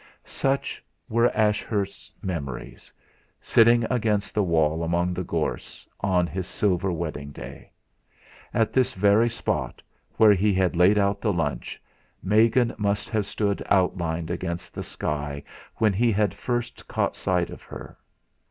Such 0.25 0.83
were 1.09 1.29
Ashurst's 1.37 2.11
memories, 2.23 2.91
sitting 3.39 3.83
against 3.91 4.33
the 4.33 4.41
wall 4.41 4.81
among 4.83 5.13
the 5.13 5.23
gorse, 5.23 5.87
on 5.99 6.25
his 6.25 6.47
silver 6.47 6.91
wedding 6.91 7.29
day. 7.29 7.69
At 8.51 8.73
this 8.73 8.95
very 8.95 9.29
spot, 9.29 9.79
where 10.17 10.33
he 10.33 10.55
had 10.55 10.75
laid 10.75 10.97
out 10.97 11.21
the 11.21 11.31
lunch, 11.31 11.79
Megan 12.23 12.73
must 12.79 13.09
have 13.09 13.27
stood 13.27 13.61
outlined 13.69 14.31
against 14.31 14.73
the 14.73 14.81
sky 14.81 15.43
when 15.75 15.93
he 15.93 16.11
had 16.11 16.33
first 16.33 16.87
caught 16.87 17.15
sight 17.15 17.51
of 17.51 17.61
her. 17.61 17.95